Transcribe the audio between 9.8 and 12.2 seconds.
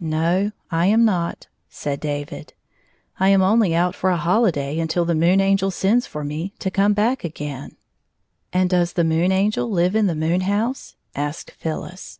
in the moon house?" asked Phyllis.